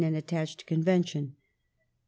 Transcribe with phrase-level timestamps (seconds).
[0.03, 1.37] and attached convention.) iv.